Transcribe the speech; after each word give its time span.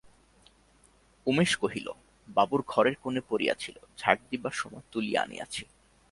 উমেশ 1.27 1.51
কহিল, 1.55 1.87
বাবুর 2.27 2.61
ঘরের 2.67 2.95
কোণে 3.01 3.21
পড়িয়াছিল, 3.29 3.75
ঝাঁট 3.97 4.19
দিবার 4.29 4.51
সময় 4.51 4.83
তুলিয়া 4.91 5.19
আনিয়াছি। 5.21 5.63